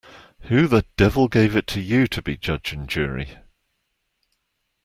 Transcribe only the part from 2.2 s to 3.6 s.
be judge and jury.